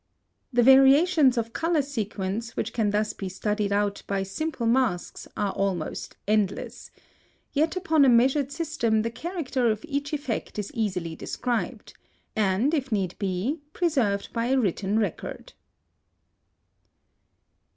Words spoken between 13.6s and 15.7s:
preserved by a written record.